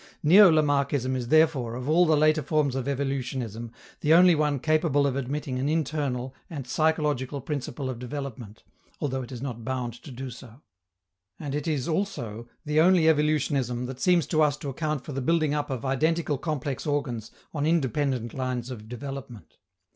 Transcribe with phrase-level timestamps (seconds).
[0.23, 5.05] Neo Lamarckism is therefore, of all the later forms of evolutionism, the only one capable
[5.05, 8.63] of admitting an internal and psychological principle of development,
[8.99, 10.63] although it is not bound to do so.
[11.39, 15.21] And it is also the only evolutionism that seems to us to account for the
[15.21, 19.57] building up of identical complex organs on independent lines of development.